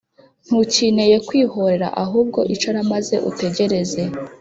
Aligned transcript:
ntukeneye 0.45 1.15
kwihorera 1.27 1.87
ahubwo 2.03 2.39
icara 2.53 2.79
maze 2.91 3.15
utegereze 3.29 4.03